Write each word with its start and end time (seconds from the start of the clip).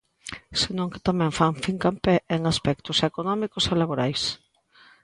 Senón 0.61 0.91
que 0.93 1.03
tamén 1.07 1.31
fan 1.37 1.53
fincapé 1.65 2.15
en 2.35 2.41
aspectos 2.53 2.97
económicos 3.09 3.63
e 3.71 3.73
laborais. 3.81 4.21